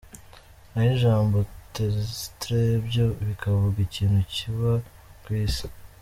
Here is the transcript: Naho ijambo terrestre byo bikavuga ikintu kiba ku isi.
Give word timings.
Naho 0.71 0.89
ijambo 0.95 1.37
terrestre 1.73 2.57
byo 2.87 3.05
bikavuga 3.27 3.77
ikintu 3.87 4.19
kiba 4.33 4.71
ku 5.21 5.29
isi. 5.45 5.65